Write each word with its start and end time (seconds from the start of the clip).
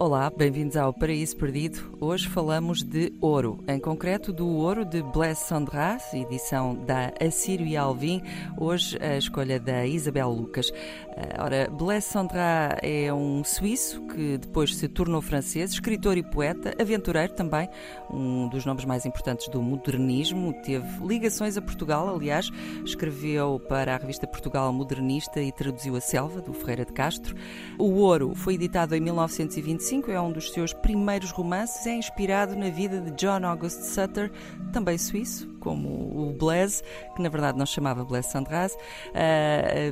Olá, 0.00 0.30
bem-vindos 0.30 0.76
ao 0.76 0.92
Paraíso 0.94 1.36
Perdido. 1.36 1.98
Hoje 2.00 2.28
falamos 2.28 2.84
de 2.84 3.12
ouro, 3.20 3.58
em 3.66 3.80
concreto 3.80 4.32
do 4.32 4.46
ouro 4.46 4.84
de 4.84 5.02
Blaise 5.02 5.40
Sandras, 5.40 6.14
edição 6.14 6.76
da 6.86 7.12
Assírio 7.20 7.66
e 7.66 7.76
Alvim. 7.76 8.22
Hoje 8.56 8.96
a 9.02 9.16
escolha 9.16 9.58
da 9.58 9.84
Isabel 9.84 10.30
Lucas. 10.30 10.70
Eh, 11.16 11.36
ora, 11.40 11.68
Blaise 11.68 12.06
Sandras 12.06 12.78
é 12.80 13.12
um 13.12 13.42
suíço 13.42 14.00
que 14.06 14.38
depois 14.38 14.76
se 14.76 14.86
tornou 14.86 15.20
francês, 15.20 15.72
escritor 15.72 16.16
e 16.16 16.22
poeta, 16.22 16.72
aventureiro 16.80 17.32
também, 17.32 17.68
um 18.08 18.48
dos 18.48 18.64
nomes 18.64 18.84
mais 18.84 19.04
importantes 19.04 19.48
do 19.48 19.60
modernismo. 19.60 20.52
Teve 20.62 21.04
ligações 21.04 21.56
a 21.56 21.60
Portugal, 21.60 22.14
aliás, 22.14 22.48
escreveu 22.84 23.58
para 23.68 23.96
a 23.96 23.98
revista 23.98 24.28
Portugal 24.28 24.72
Modernista 24.72 25.42
e 25.42 25.50
traduziu 25.50 25.96
A 25.96 26.00
Selva, 26.00 26.40
do 26.40 26.52
Ferreira 26.52 26.84
de 26.84 26.92
Castro. 26.92 27.34
O 27.76 27.94
Ouro 27.94 28.32
foi 28.36 28.54
editado 28.54 28.94
em 28.94 29.00
1925 29.00 29.87
é 30.08 30.20
um 30.20 30.30
dos 30.30 30.52
seus 30.52 30.72
primeiros 30.72 31.30
romances, 31.30 31.86
é 31.86 31.94
inspirado 31.94 32.54
na 32.54 32.68
vida 32.68 33.00
de 33.00 33.10
John 33.12 33.44
August 33.46 33.80
Sutter, 33.82 34.30
também 34.70 34.98
suíço, 34.98 35.48
como 35.60 35.88
o 35.88 36.36
Blaise, 36.38 36.82
que 37.16 37.22
na 37.22 37.30
verdade 37.30 37.56
não 37.56 37.64
se 37.64 37.72
chamava 37.72 38.04
Blaise 38.04 38.28
Sandras, 38.28 38.74
uh, 38.74 38.78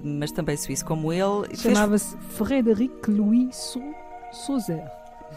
mas 0.05 0.31
também 0.33 0.57
suíço 0.57 0.85
como 0.85 1.13
ele. 1.13 1.57
Chamava-se 1.57 2.17
Frederic 2.19 3.11
Louis 3.11 3.79
Sauzer. 4.33 4.85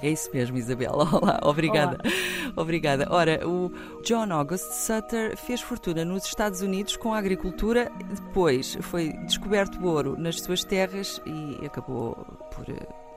É 0.02 0.10
isso 0.10 0.30
mesmo, 0.34 0.58
Isabela. 0.58 1.08
Olá, 1.16 1.40
obrigada. 1.44 1.98
Olá. 2.04 2.54
Obrigada. 2.58 3.08
Ora, 3.10 3.48
o 3.48 3.72
John 4.04 4.32
August 4.32 4.72
Sutter 4.74 5.38
fez 5.38 5.62
fortuna 5.62 6.04
nos 6.04 6.26
Estados 6.26 6.62
Unidos 6.62 6.98
com 6.98 7.14
a 7.14 7.18
agricultura, 7.18 7.92
depois 8.10 8.78
foi 8.82 9.14
descoberto 9.26 9.82
ouro 9.86 10.18
nas 10.18 10.42
suas 10.42 10.64
terras 10.64 11.22
e 11.26 11.66
acabou 11.66 12.16
por 12.52 12.66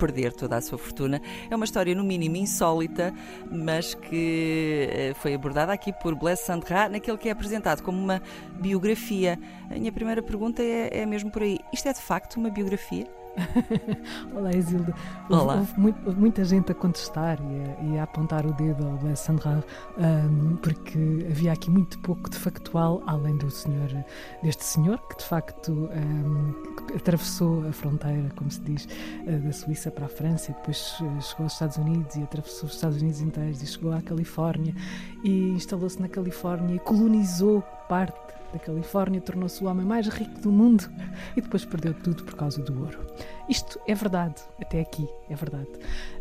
perder 0.02 0.32
toda 0.32 0.56
a 0.56 0.60
sua 0.60 0.76
fortuna. 0.76 1.22
É 1.48 1.54
uma 1.54 1.64
história, 1.64 1.94
no 1.94 2.02
mínimo, 2.02 2.34
insólita, 2.34 3.14
mas 3.48 3.94
que 3.94 4.88
eh, 4.90 5.14
foi 5.14 5.32
abordada 5.32 5.72
aqui 5.72 5.92
por 5.92 6.16
Blaise 6.16 6.42
Sandra, 6.42 6.88
naquele 6.88 7.16
que 7.16 7.28
é 7.28 7.32
apresentado 7.32 7.84
como 7.84 8.02
uma 8.02 8.20
biografia. 8.60 9.38
A 9.70 9.74
minha 9.74 9.92
primeira 9.92 10.20
pergunta 10.20 10.60
é, 10.60 11.02
é 11.02 11.06
mesmo 11.06 11.30
por 11.30 11.42
aí: 11.42 11.60
isto 11.72 11.86
é 11.86 11.92
de 11.92 12.00
facto 12.00 12.34
uma 12.36 12.50
biografia? 12.50 13.06
Olá, 14.34 14.50
Isilda. 14.50 14.94
Olá. 15.30 15.56
Houve, 15.56 15.94
houve, 16.04 16.20
muita 16.20 16.44
gente 16.44 16.72
a 16.72 16.74
contestar 16.74 17.38
e 17.40 17.90
a, 17.92 17.94
e 17.94 17.98
a 17.98 18.02
apontar 18.02 18.44
o 18.44 18.52
dedo 18.52 18.86
ao 18.86 18.96
Blaise 18.96 19.22
Sandra, 19.22 19.64
um, 19.96 20.56
porque 20.56 21.26
havia 21.30 21.52
aqui 21.52 21.70
muito 21.70 21.98
pouco 22.00 22.28
de 22.28 22.36
factual, 22.36 23.02
além 23.06 23.36
do 23.36 23.50
senhor, 23.50 23.88
deste 24.42 24.64
senhor, 24.64 24.98
que 25.08 25.16
de 25.16 25.24
facto 25.24 25.72
um, 25.72 26.52
atravessou 26.94 27.66
a 27.68 27.72
fronteira, 27.72 28.28
como 28.36 28.50
se 28.50 28.60
diz, 28.60 28.88
uh, 29.26 29.38
da 29.40 29.52
Suíça 29.52 29.90
para 29.90 30.06
a 30.06 30.08
França, 30.08 30.52
depois 30.52 30.94
uh, 31.00 31.22
chegou 31.22 31.44
aos 31.44 31.52
Estados 31.52 31.76
Unidos 31.76 32.16
e 32.16 32.22
atravessou 32.22 32.68
os 32.68 32.74
Estados 32.74 33.00
Unidos 33.00 33.20
inteiros 33.20 33.62
e 33.62 33.66
chegou 33.66 33.92
à 33.92 34.02
Califórnia 34.02 34.74
e 35.22 35.50
instalou-se 35.50 36.00
na 36.00 36.08
Califórnia 36.08 36.76
e 36.76 36.78
colonizou 36.78 37.62
parte 37.88 38.41
da 38.52 38.58
Califórnia, 38.58 39.20
tornou-se 39.20 39.62
o 39.62 39.66
homem 39.66 39.84
mais 39.84 40.06
rico 40.08 40.40
do 40.40 40.52
mundo 40.52 40.88
e 41.36 41.40
depois 41.40 41.64
perdeu 41.64 41.94
tudo 41.94 42.22
por 42.24 42.34
causa 42.34 42.62
do 42.62 42.78
ouro. 42.78 42.98
Isto 43.48 43.80
é 43.86 43.94
verdade, 43.94 44.36
até 44.60 44.80
aqui 44.80 45.06
é 45.28 45.34
verdade. 45.34 45.68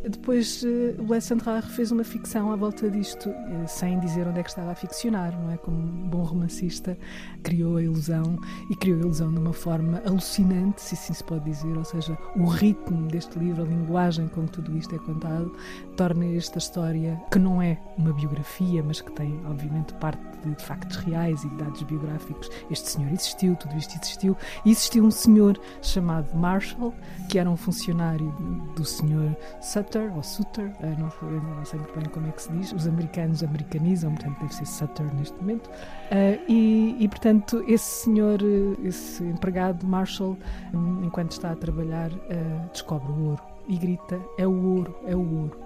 Depois 0.04 0.64
uh, 0.64 1.02
o 1.02 1.12
Les 1.12 1.30
fez 1.76 1.92
uma 1.92 2.04
ficção 2.04 2.52
à 2.52 2.56
volta 2.56 2.90
disto, 2.90 3.30
uh, 3.30 3.68
sem 3.68 4.00
dizer 4.00 4.28
onde 4.28 4.40
é 4.40 4.44
que 4.44 4.50
estava 4.50 4.72
a 4.72 4.76
ficcionar, 4.76 5.40
não 5.40 5.52
é? 5.52 5.58
Como 5.58 5.78
um 5.78 6.10
bom 6.10 6.24
romancista, 6.24 6.98
criou 7.44 7.78
a 7.78 7.84
ilusão 7.84 8.38
e 8.70 8.76
criou 8.76 8.98
a 8.98 9.02
ilusão 9.02 9.32
de 9.32 9.40
uma 9.40 9.54
forma 9.54 10.02
alucinante, 10.06 10.82
se 10.82 10.96
assim 10.96 11.14
se 11.14 11.24
pode 11.24 11.46
dizer, 11.46 11.78
ou 11.78 11.86
seja, 11.86 12.18
o 12.36 12.46
ritmo 12.46 13.08
deste 13.08 13.38
livro, 13.38 13.64
a 13.64 13.66
linguagem 13.66 14.28
com 14.28 14.46
que 14.46 14.54
tudo 14.54 14.76
isto 14.78 14.96
é 14.96 15.00
contado, 15.00 15.56
torna 15.96 16.26
esta 16.26 16.58
história, 16.58 17.22
que 17.32 17.38
não 17.38 17.62
é 17.62 17.78
uma 17.98 18.14
biografia, 18.14 18.84
mas 18.84 19.00
que 19.00 19.12
tem, 19.12 19.40
obviamente, 19.46 19.94
parte 19.96 20.22
de 20.44 20.62
factos 20.64 20.98
reais 20.98 21.44
e 21.44 21.50
de 21.50 21.56
dados 21.56 21.84
biográficos. 21.84 22.21
Este 22.70 22.90
senhor 22.90 23.12
existiu, 23.12 23.56
tudo 23.56 23.76
isto 23.78 23.98
existiu, 24.02 24.38
e 24.66 24.72
existiu 24.72 25.04
um 25.04 25.12
senhor 25.12 25.60
chamado 25.82 26.34
Marshall, 26.36 26.94
que 27.30 27.40
era 27.40 27.50
um 27.50 27.58
funcionário 27.58 28.32
do 28.76 28.86
senhor 28.86 29.36
Sutter, 29.62 30.16
ou 30.16 30.24
Sutter, 30.24 30.72
eh, 30.82 30.96
não, 30.98 31.12
não 31.30 31.66
sei 31.66 31.80
muito 31.80 32.00
bem 32.00 32.10
como 32.10 32.28
é 32.28 32.32
que 32.32 32.42
se 32.42 32.52
diz, 32.52 32.72
os 32.72 32.88
americanos 32.88 33.44
americanizam, 33.44 34.14
portanto 34.14 34.40
deve 34.40 34.56
ser 34.56 34.66
Sutter 34.66 35.14
neste 35.16 35.38
momento, 35.38 35.68
uh, 35.68 36.42
e, 36.48 36.96
e, 37.00 37.08
portanto 37.08 37.64
esse 37.68 38.04
senhor, 38.04 38.40
eh, 38.42 38.88
esse 38.88 39.24
empregado 39.24 39.86
Marshall, 39.86 40.38
hum, 40.74 41.04
enquanto 41.04 41.32
está 41.32 41.52
a 41.52 41.56
trabalhar, 41.56 42.12
descobre 42.72 43.12
o 43.12 43.30
ouro 43.30 43.52
e 43.72 43.78
grita: 43.78 44.20
é 44.38 44.46
o 44.46 44.64
ouro, 44.76 44.96
é 45.06 45.16
o 45.16 45.20
ouro. 45.20 45.58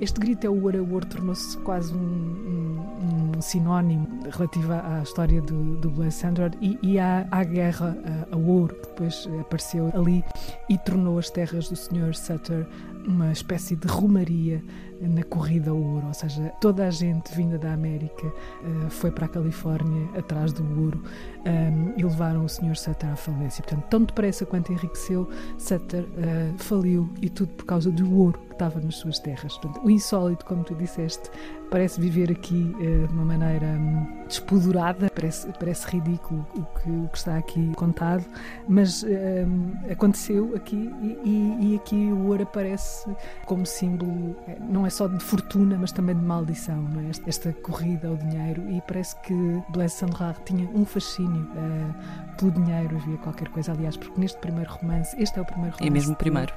Este 0.00 0.20
grito 0.20 0.46
é 0.46 0.50
o 0.50 0.62
ouro, 0.62 0.76
é 0.76 0.80
o 0.80 0.92
ouro 0.92 1.06
tornou-se 1.06 1.56
quase 1.58 1.94
um, 1.94 1.98
um, 1.98 3.32
um, 3.36 3.40
sinónimo 3.40 4.06
relativo 4.30 4.72
à 4.72 5.00
história 5.02 5.40
do, 5.40 5.76
do 5.76 5.90
Blaise 5.90 6.22
e, 6.60 6.78
e 6.82 6.98
à, 6.98 7.26
à 7.30 7.42
guerra 7.42 7.96
ao 8.30 8.40
ouro 8.40 8.74
que 8.74 8.88
depois 8.88 9.28
apareceu 9.40 9.90
ali 9.94 10.22
e 10.68 10.76
tornou 10.78 11.18
as 11.18 11.30
terras 11.30 11.68
do 11.68 11.76
Sr. 11.76 12.14
Sutter 12.14 12.66
uma 13.06 13.32
espécie 13.32 13.76
de 13.76 13.86
romaria 13.86 14.62
na 15.00 15.22
corrida 15.22 15.70
ao 15.70 15.76
ouro, 15.76 16.06
ou 16.06 16.14
seja, 16.14 16.52
toda 16.60 16.86
a 16.86 16.90
gente 16.90 17.34
vinda 17.34 17.58
da 17.58 17.72
América 17.72 18.26
uh, 18.26 18.90
foi 18.90 19.10
para 19.10 19.26
a 19.26 19.28
Califórnia 19.28 20.08
atrás 20.16 20.52
do 20.52 20.62
ouro 20.80 21.02
um, 21.44 21.48
ehm, 21.48 21.92
e 21.96 22.02
levaram 22.02 22.44
o 22.44 22.48
Sr. 22.48 22.76
Sutter 22.76 23.10
à 23.10 23.16
falência. 23.16 23.62
Portanto, 23.62 23.84
tão 23.90 24.04
depressa 24.04 24.46
quanto 24.46 24.72
enriqueceu, 24.72 25.28
Sutter 25.58 26.04
uh, 26.04 26.58
faliu 26.58 27.10
e 27.20 27.28
tudo 27.28 27.52
por 27.54 27.64
causa 27.64 27.90
do 27.90 28.18
ouro 28.18 28.38
que 28.54 28.64
estava 28.64 28.80
nas 28.80 28.96
suas 28.96 29.18
terras. 29.18 29.58
Portanto, 29.58 29.84
o 29.84 29.90
insólito, 29.90 30.44
como 30.44 30.62
tu 30.62 30.74
disseste, 30.74 31.30
parece 31.70 32.00
viver 32.00 32.30
aqui 32.30 32.72
uh, 32.76 33.08
de 33.08 33.12
uma 33.12 33.24
maneira 33.24 33.66
um, 33.66 34.24
despodurada, 34.28 35.10
parece, 35.12 35.48
parece 35.58 35.88
ridículo 35.88 36.46
o 36.54 36.62
que, 36.78 36.90
o 36.90 37.08
que 37.08 37.18
está 37.18 37.36
aqui 37.36 37.72
contado, 37.74 38.24
mas 38.68 39.02
um, 39.02 39.72
aconteceu 39.90 40.52
aqui 40.54 40.90
e, 41.24 41.56
e, 41.60 41.76
aqui 41.76 41.96
o 42.12 42.28
ouro 42.28 42.44
aparece 42.44 43.10
como 43.44 43.66
símbolo, 43.66 44.36
não 44.60 44.86
é 44.86 44.90
só 44.90 45.08
de 45.08 45.22
fortuna, 45.22 45.76
mas 45.78 45.90
também 45.90 46.14
de 46.14 46.22
maldição, 46.22 46.86
é? 47.04 47.10
esta, 47.10 47.28
esta 47.28 47.52
corrida 47.52 48.08
ao 48.08 48.16
dinheiro 48.16 48.62
e 48.70 48.80
parece 48.86 49.16
que 49.20 49.34
Blaise 49.70 49.94
Sandrard 49.94 50.38
tinha 50.44 50.68
um 50.74 50.84
fascínio 50.84 51.42
uh, 51.42 52.34
pelo 52.36 52.50
dinheiro, 52.52 52.96
havia 52.96 53.16
qualquer 53.18 53.48
coisa, 53.48 53.72
aliás, 53.72 53.96
porque 53.96 54.20
neste 54.20 54.38
primeiro 54.38 54.70
romance, 54.72 55.14
este 55.20 55.38
é 55.38 55.42
o 55.42 55.44
primeiro 55.44 55.72
romance. 55.76 55.88
É 55.88 55.90
mesmo 55.90 56.12
o 56.12 56.16
primeiro. 56.16 56.52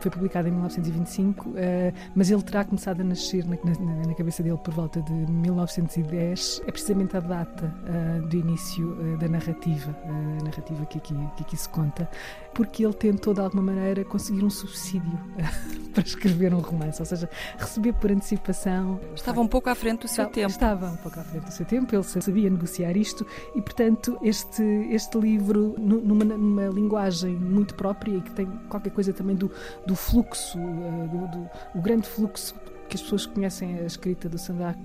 Foi 0.00 0.10
publicado 0.10 0.48
em 0.48 0.50
1925, 0.50 1.39
uh, 1.48 1.92
mas 2.14 2.30
ele 2.30 2.42
terá 2.42 2.64
começado 2.64 3.00
a 3.00 3.04
nascer 3.04 3.44
na, 3.44 3.56
na, 3.64 4.06
na 4.08 4.14
cabeça 4.14 4.42
dele 4.42 4.58
por 4.58 4.74
volta 4.74 5.00
de 5.02 5.12
1910, 5.12 6.62
é 6.66 6.70
precisamente 6.70 7.16
a 7.16 7.20
data 7.20 7.74
uh, 7.84 8.26
do 8.26 8.36
início 8.36 8.92
uh, 8.92 9.16
da 9.18 9.28
narrativa, 9.28 9.96
a 10.04 10.44
narrativa 10.44 10.84
que 10.86 10.98
aqui, 10.98 11.14
que 11.36 11.42
aqui 11.42 11.56
se 11.56 11.68
conta, 11.68 12.08
porque 12.54 12.84
ele 12.84 12.94
tentou 12.94 13.32
de 13.34 13.40
alguma 13.40 13.62
maneira 13.62 14.04
conseguir 14.04 14.44
um 14.44 14.50
subsídio 14.50 15.18
para 15.94 16.02
escrever 16.02 16.52
um 16.54 16.60
romance, 16.60 17.00
ou 17.00 17.06
seja, 17.06 17.28
receber 17.58 17.92
por 17.94 18.10
antecipação. 18.10 19.00
Estava 19.14 19.40
um 19.40 19.48
pouco 19.48 19.68
à 19.70 19.74
frente 19.74 20.02
do 20.02 20.08
seu 20.08 20.24
estava, 20.24 20.34
tempo. 20.34 20.50
Estava 20.50 20.86
um 20.86 20.96
pouco 20.96 21.20
à 21.20 21.24
frente 21.24 21.44
do 21.44 21.52
seu 21.52 21.66
tempo, 21.66 21.94
ele 21.94 22.02
sabia 22.02 22.50
negociar 22.50 22.96
isto 22.96 23.26
e, 23.54 23.62
portanto, 23.62 24.18
este, 24.22 24.62
este 24.90 25.18
livro, 25.18 25.74
numa, 25.78 26.24
numa 26.24 26.66
linguagem 26.66 27.34
muito 27.34 27.74
própria 27.74 28.16
e 28.16 28.20
que 28.20 28.30
tem 28.32 28.46
qualquer 28.68 28.90
coisa 28.90 29.12
também 29.12 29.36
do, 29.36 29.50
do 29.86 29.94
fluxo, 29.94 30.58
do, 30.58 31.29
do 31.30 31.48
o 31.74 31.80
grande 31.80 32.06
fluxo 32.06 32.54
que 32.90 32.96
as 32.96 33.02
pessoas 33.02 33.24
conhecem 33.24 33.78
a 33.78 33.84
escrita 33.84 34.28
do 34.28 34.36
Sandak 34.36 34.78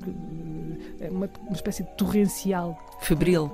é 0.99 1.09
uma, 1.09 1.27
uma 1.41 1.53
espécie 1.53 1.83
de 1.83 1.89
torrencial. 1.95 2.79
Febril. 3.01 3.51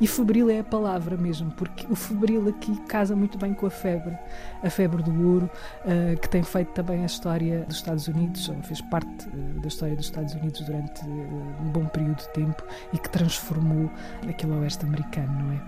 E 0.00 0.06
febril 0.06 0.50
é 0.50 0.60
a 0.60 0.64
palavra 0.64 1.16
mesmo, 1.16 1.50
porque 1.52 1.86
o 1.90 1.96
febril 1.96 2.48
aqui 2.48 2.76
casa 2.86 3.16
muito 3.16 3.38
bem 3.38 3.54
com 3.54 3.66
a 3.66 3.70
febre, 3.70 4.16
a 4.62 4.68
febre 4.70 5.02
do 5.02 5.28
ouro, 5.28 5.50
uh, 5.84 6.20
que 6.20 6.28
tem 6.28 6.42
feito 6.42 6.72
também 6.72 7.02
a 7.02 7.06
história 7.06 7.64
dos 7.66 7.76
Estados 7.76 8.06
Unidos, 8.06 8.48
ou 8.48 8.62
fez 8.62 8.80
parte 8.82 9.28
uh, 9.28 9.60
da 9.60 9.68
história 9.68 9.96
dos 9.96 10.06
Estados 10.06 10.34
Unidos 10.34 10.60
durante 10.60 11.02
uh, 11.04 11.62
um 11.62 11.70
bom 11.72 11.86
período 11.86 12.18
de 12.18 12.28
tempo 12.34 12.62
e 12.92 12.98
que 12.98 13.08
transformou 13.08 13.90
aquele 14.28 14.52
oeste 14.52 14.84
americano, 14.84 15.32
não 15.44 15.52
é? 15.52 15.60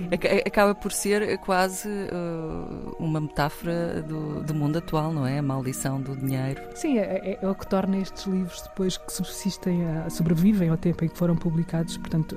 Sim. 0.00 0.08
Acaba 0.46 0.74
por 0.74 0.92
ser 0.92 1.38
quase 1.38 1.88
uh, 1.88 2.96
uma 2.98 3.20
metáfora 3.20 4.02
do, 4.02 4.42
do, 4.42 4.54
mundo 4.54 4.78
atual, 4.78 5.12
não 5.12 5.26
é? 5.26 5.38
A 5.38 5.42
maldição 5.42 6.00
do 6.00 6.16
dinheiro. 6.16 6.62
Sim, 6.74 6.98
é, 6.98 7.02
é, 7.02 7.38
é, 7.42 7.48
o 7.48 7.54
que 7.54 7.66
torna 7.66 7.98
estes 7.98 8.24
livros 8.24 8.62
depois 8.62 8.96
que 8.96 9.12
subsistem, 9.12 9.84
a, 9.86 10.08
sobrevivem 10.08 10.70
ao 10.70 10.76
tempo 10.76 11.04
em 11.04 11.08
que 11.08 11.18
foram 11.18 11.36
publicados. 11.36 11.98
Portanto, 11.98 12.36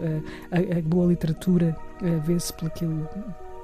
a, 0.52 0.58
a, 0.58 0.80
a 0.80 0.82
boa 0.82 1.08
literatura 1.08 1.76
uh, 2.02 2.20
vê-se 2.22 2.54
aquilo 2.66 3.08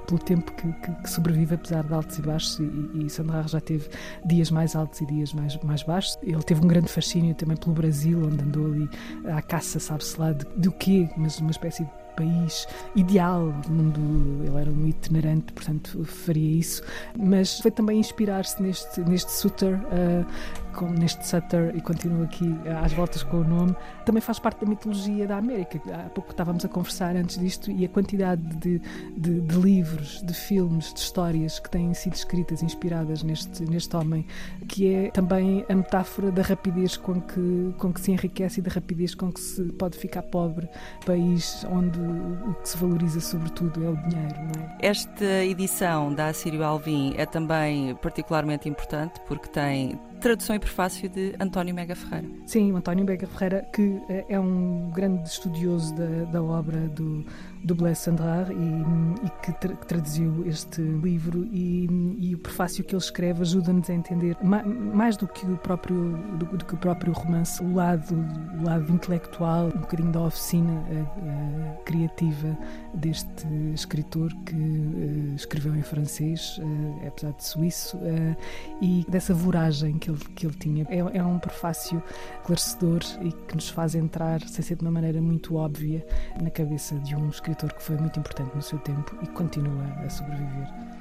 pelo 0.06 0.18
tempo 0.18 0.52
que, 0.52 0.72
que, 0.72 1.02
que, 1.02 1.10
sobrevive, 1.10 1.54
apesar 1.54 1.84
de 1.84 1.94
altos 1.94 2.18
e 2.18 2.22
baixos. 2.22 2.58
E, 2.58 3.04
e 3.04 3.10
Sandra 3.10 3.46
já 3.46 3.60
teve 3.60 3.88
dias 4.24 4.50
mais 4.50 4.74
altos 4.74 5.00
e 5.00 5.06
dias 5.06 5.32
mais, 5.32 5.56
mais 5.62 5.82
baixos. 5.82 6.18
Ele 6.22 6.42
teve 6.42 6.64
um 6.64 6.66
grande 6.66 6.88
fascínio 6.88 7.34
também 7.34 7.56
pelo 7.56 7.74
Brasil, 7.74 8.20
onde 8.24 8.42
andou 8.42 8.66
ali 8.66 8.88
à 9.26 9.40
caça, 9.42 9.78
sabe-se 9.78 10.18
lá, 10.18 10.32
de, 10.32 10.44
de 10.56 10.68
o 10.68 10.72
quê, 10.72 11.08
mas 11.16 11.38
uma 11.38 11.50
espécie 11.50 11.84
de 11.84 11.90
país 12.10 12.66
ideal, 12.94 13.54
mundo, 13.68 14.44
ele 14.44 14.60
era 14.60 14.70
um 14.70 14.86
itinerante, 14.86 15.52
portanto 15.52 16.04
faria 16.04 16.58
isso, 16.58 16.82
mas 17.16 17.60
foi 17.60 17.70
também 17.70 17.98
inspirar-se 17.98 18.62
neste, 18.62 19.00
neste 19.02 19.30
Sutter, 19.32 19.74
uh, 19.74 20.26
com, 20.74 20.86
neste 20.90 21.26
Sutter, 21.26 21.74
e 21.74 21.80
continuo 21.80 22.24
aqui 22.24 22.54
às 22.82 22.92
voltas 22.92 23.22
com 23.22 23.38
o 23.38 23.44
nome, 23.44 23.74
também 24.04 24.20
faz 24.20 24.38
parte 24.38 24.64
da 24.64 24.66
mitologia 24.66 25.26
da 25.26 25.36
América. 25.36 25.80
Há 25.92 26.08
pouco 26.10 26.30
estávamos 26.30 26.64
a 26.64 26.68
conversar 26.68 27.16
antes 27.16 27.38
disto 27.38 27.70
e 27.70 27.84
a 27.84 27.88
quantidade 27.88 28.42
de, 28.56 28.80
de, 29.16 29.40
de 29.40 29.56
livros, 29.56 30.22
de 30.22 30.34
filmes, 30.34 30.92
de 30.92 31.00
histórias 31.00 31.58
que 31.58 31.70
têm 31.70 31.92
sido 31.94 32.14
escritas, 32.14 32.62
inspiradas 32.62 33.22
neste, 33.22 33.62
neste 33.64 33.94
homem, 33.96 34.26
que 34.68 34.92
é 34.92 35.10
também 35.10 35.64
a 35.68 35.74
metáfora 35.74 36.30
da 36.30 36.42
rapidez 36.42 36.96
com 36.96 37.20
que, 37.20 37.74
com 37.78 37.92
que 37.92 38.00
se 38.00 38.12
enriquece 38.12 38.60
e 38.60 38.62
da 38.62 38.70
rapidez 38.70 39.14
com 39.14 39.32
que 39.32 39.40
se 39.40 39.62
pode 39.72 39.96
ficar 39.96 40.22
pobre, 40.22 40.68
país 41.04 41.64
onde 41.70 41.99
o 42.00 42.54
que 42.54 42.68
se 42.68 42.76
valoriza 42.76 43.20
sobretudo 43.20 43.84
é 43.84 43.88
o 43.88 43.96
dinheiro. 43.96 44.34
É? 44.80 44.88
Esta 44.88 45.44
edição 45.44 46.12
da 46.14 46.28
Assírio 46.28 46.64
Alvim 46.64 47.14
é 47.16 47.26
também 47.26 47.94
particularmente 47.96 48.68
importante 48.68 49.20
porque 49.26 49.48
tem 49.48 49.98
tradução 50.20 50.54
e 50.54 50.58
prefácio 50.58 51.08
de 51.08 51.34
António 51.40 51.74
Mega 51.74 51.96
Ferreira. 51.96 52.28
Sim, 52.46 52.74
António 52.76 53.04
Mega 53.04 53.26
Ferreira, 53.26 53.66
que 53.72 54.00
eh, 54.08 54.26
é 54.28 54.38
um 54.38 54.90
grande 54.94 55.26
estudioso 55.26 55.94
da, 55.94 56.24
da 56.30 56.42
obra 56.42 56.76
do, 56.88 57.24
do 57.64 57.74
Blaise 57.74 58.00
Sandrard 58.00 58.52
e, 58.52 59.26
e 59.26 59.30
que, 59.42 59.52
tra 59.52 59.74
que, 59.74 59.86
traduziu 59.86 60.46
este 60.46 60.80
livro 60.80 61.46
e, 61.50 62.16
e, 62.18 62.34
o 62.34 62.38
prefácio 62.38 62.84
que 62.84 62.94
ele 62.94 63.02
escreve 63.02 63.42
ajuda-nos 63.42 63.88
a 63.90 63.94
entender 63.94 64.36
ma 64.42 64.62
mais 64.62 65.16
do 65.16 65.26
que 65.26 65.44
o 65.46 65.56
próprio 65.56 66.18
do, 66.38 66.46
do, 66.56 66.64
que 66.64 66.74
o 66.74 66.76
próprio 66.76 67.12
romance 67.12 67.62
o 67.62 67.74
lado 67.74 68.14
o 68.58 68.64
lado 68.64 68.92
intelectual 68.92 69.66
um 69.66 69.80
bocadinho 69.80 70.12
da 70.12 70.20
oficina 70.20 70.72
a, 70.72 71.70
a 71.72 71.82
criativa 71.90 72.56
deste 72.94 73.46
escritor 73.74 74.32
que 74.46 74.54
uh, 74.54 75.34
escreveu 75.34 75.74
em 75.74 75.82
francês 75.82 76.58
uh, 76.58 77.06
apesar 77.08 77.32
de 77.32 77.44
suíço 77.44 77.96
uh, 77.96 78.36
e 78.80 79.04
dessa 79.08 79.34
voragem 79.34 79.98
que 79.98 80.08
ele 80.08 80.20
que 80.36 80.46
ele 80.46 80.54
tinha 80.54 80.86
é, 80.88 80.98
é 80.98 81.24
um 81.24 81.38
prefácio 81.40 82.00
esclarecedor 82.38 83.00
e 83.22 83.32
que 83.32 83.56
nos 83.56 83.68
faz 83.68 83.94
entrar 83.96 84.40
sem 84.42 84.64
ser 84.64 84.76
de 84.76 84.82
uma 84.82 84.90
maneira 84.90 85.20
muito 85.20 85.56
óbvia 85.56 86.06
na 86.40 86.50
cabeça 86.50 86.94
de 87.00 87.16
um 87.16 87.28
escritor 87.28 87.72
que 87.72 87.82
foi 87.82 87.96
muito 87.96 88.20
importante 88.20 88.54
no 88.54 88.62
seu 88.62 88.78
tempo 88.78 89.16
e 89.22 89.26
continua 89.26 89.84
a 90.04 90.08
sobreviver. 90.08 90.99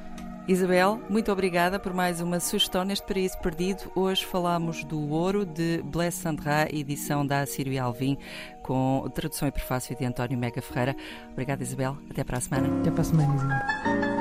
Isabel, 0.50 1.00
muito 1.08 1.32
obrigada 1.32 1.80
por 1.80 1.94
mais 1.94 2.22
uma 2.22 2.40
sugestão 2.40 2.84
neste 2.84 3.06
Paraíso 3.06 3.38
Perdido. 3.38 3.92
Hoje 3.94 4.26
falamos 4.26 4.84
do 4.84 5.00
Ouro 5.12 5.46
de 5.46 5.80
Blaise 5.84 6.18
Sandra, 6.18 6.68
edição 6.74 7.24
da 7.24 7.42
Assírio 7.42 7.72
e 7.72 7.78
Alvim, 7.78 8.18
com 8.64 9.08
tradução 9.14 9.48
e 9.48 9.52
prefácio 9.52 9.96
de 9.96 10.04
António 10.06 10.40
Mega 10.40 10.60
Ferreira. 10.60 10.96
Obrigada, 11.34 11.62
Isabel. 11.62 12.00
Até 12.10 12.24
para 12.24 12.40
a 12.40 12.42
semana. 12.42 12.80
Até 12.80 12.90
para 12.90 13.02
a 13.02 13.04
semana, 13.04 13.36
Isabel. 13.36 14.19